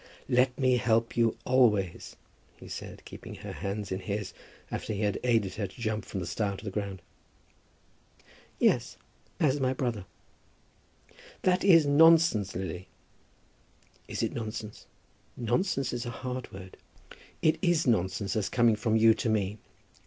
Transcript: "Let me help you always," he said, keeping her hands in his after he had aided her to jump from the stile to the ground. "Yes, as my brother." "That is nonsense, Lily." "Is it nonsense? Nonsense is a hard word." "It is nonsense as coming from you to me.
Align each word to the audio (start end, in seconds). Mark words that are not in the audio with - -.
"Let 0.29 0.57
me 0.57 0.77
help 0.77 1.15
you 1.15 1.37
always," 1.45 2.15
he 2.57 2.67
said, 2.67 3.05
keeping 3.05 3.35
her 3.35 3.51
hands 3.51 3.91
in 3.91 3.99
his 3.99 4.33
after 4.71 4.93
he 4.93 5.01
had 5.01 5.19
aided 5.23 5.53
her 5.53 5.67
to 5.67 5.79
jump 5.79 6.05
from 6.05 6.19
the 6.19 6.25
stile 6.25 6.57
to 6.57 6.65
the 6.65 6.71
ground. 6.71 7.03
"Yes, 8.57 8.97
as 9.39 9.59
my 9.59 9.73
brother." 9.73 10.05
"That 11.43 11.63
is 11.63 11.85
nonsense, 11.85 12.55
Lily." 12.55 12.87
"Is 14.07 14.23
it 14.23 14.33
nonsense? 14.33 14.87
Nonsense 15.37 15.93
is 15.93 16.07
a 16.07 16.21
hard 16.25 16.51
word." 16.51 16.77
"It 17.43 17.59
is 17.61 17.85
nonsense 17.85 18.35
as 18.35 18.49
coming 18.49 18.75
from 18.75 18.95
you 18.95 19.13
to 19.13 19.29
me. 19.29 19.59